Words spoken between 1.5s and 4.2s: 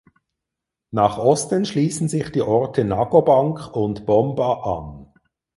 schließen sich die Orte Nago Bank und